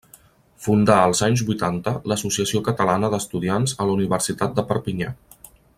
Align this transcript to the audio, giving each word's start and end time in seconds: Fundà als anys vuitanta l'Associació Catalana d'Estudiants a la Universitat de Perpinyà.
Fundà 0.67 0.95
als 1.09 1.21
anys 1.27 1.43
vuitanta 1.49 1.93
l'Associació 2.13 2.63
Catalana 2.69 3.13
d'Estudiants 3.17 3.79
a 3.85 3.91
la 3.91 3.95
Universitat 4.01 4.57
de 4.61 4.67
Perpinyà. 4.73 5.17